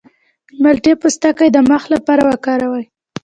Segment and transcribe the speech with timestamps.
[0.51, 2.85] د مالټې پوستکی د مخ لپاره وکاروئ